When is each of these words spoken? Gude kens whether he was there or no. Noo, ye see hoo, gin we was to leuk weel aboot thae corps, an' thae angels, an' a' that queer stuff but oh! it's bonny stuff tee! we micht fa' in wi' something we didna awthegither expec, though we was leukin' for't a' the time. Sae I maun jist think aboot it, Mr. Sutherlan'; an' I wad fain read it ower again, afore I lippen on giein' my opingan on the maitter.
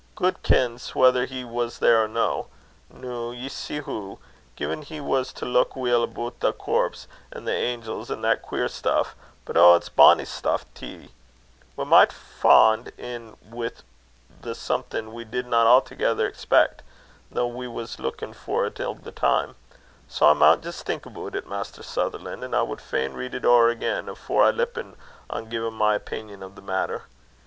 Gude 0.15 0.41
kens 0.41 0.95
whether 0.95 1.25
he 1.25 1.43
was 1.43 1.77
there 1.77 2.03
or 2.03 2.07
no. 2.07 2.47
Noo, 2.89 3.31
ye 3.31 3.47
see 3.49 3.81
hoo, 3.81 4.17
gin 4.55 4.83
we 4.89 4.99
was 4.99 5.31
to 5.33 5.45
leuk 5.45 5.75
weel 5.75 6.01
aboot 6.01 6.39
thae 6.39 6.53
corps, 6.53 7.05
an' 7.31 7.45
thae 7.45 7.51
angels, 7.51 8.09
an' 8.09 8.17
a' 8.17 8.21
that 8.23 8.41
queer 8.41 8.67
stuff 8.67 9.13
but 9.45 9.55
oh! 9.55 9.75
it's 9.75 9.89
bonny 9.89 10.25
stuff 10.25 10.65
tee! 10.73 11.13
we 11.75 11.85
micht 11.85 12.11
fa' 12.13 12.83
in 12.97 13.37
wi' 13.47 13.73
something 14.53 15.13
we 15.13 15.23
didna 15.23 15.55
awthegither 15.57 16.27
expec, 16.27 16.81
though 17.29 17.45
we 17.45 17.67
was 17.67 17.99
leukin' 17.99 18.33
for't 18.33 18.79
a' 18.79 18.95
the 19.03 19.11
time. 19.11 19.53
Sae 20.09 20.25
I 20.25 20.33
maun 20.33 20.61
jist 20.63 20.83
think 20.83 21.05
aboot 21.05 21.35
it, 21.35 21.45
Mr. 21.45 21.83
Sutherlan'; 21.83 22.43
an' 22.43 22.55
I 22.55 22.63
wad 22.63 22.81
fain 22.81 23.13
read 23.13 23.35
it 23.35 23.45
ower 23.45 23.69
again, 23.69 24.09
afore 24.09 24.45
I 24.45 24.49
lippen 24.49 24.95
on 25.29 25.51
giein' 25.51 25.73
my 25.75 25.99
opingan 25.99 26.41
on 26.43 26.55
the 26.55 26.63
maitter. 26.63 27.03